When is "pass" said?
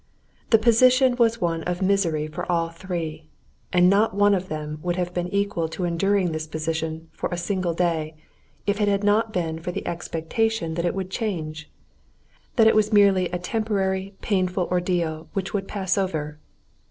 15.67-15.99